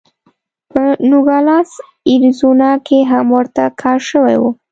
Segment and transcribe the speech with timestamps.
[0.71, 1.71] په نوګالس
[2.11, 4.43] اریزونا کې هم ورته کار شوی و.